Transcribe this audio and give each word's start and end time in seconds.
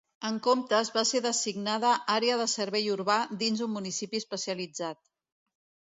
En 0.27 0.37
comptes 0.45 0.89
va 0.95 1.03
ser 1.09 1.19
designada 1.25 1.91
àrea 2.15 2.39
de 2.41 2.49
servei 2.55 2.89
urbà 2.97 3.21
dins 3.45 3.61
d'un 3.63 3.73
municipi 3.79 4.23
especialitzat. 4.25 5.03